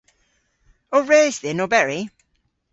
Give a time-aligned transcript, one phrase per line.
[0.95, 2.01] O res dhyn oberi?